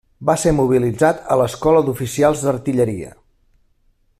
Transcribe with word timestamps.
Va 0.27 0.35
ser 0.43 0.53
mobilitzat 0.59 1.19
a 1.35 1.37
l'Escola 1.41 1.83
d'oficials 1.89 2.41
d'artilleria. 2.47 3.13